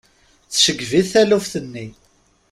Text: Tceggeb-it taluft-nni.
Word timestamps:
Tceggeb-it 0.51 1.07
taluft-nni. 1.13 1.87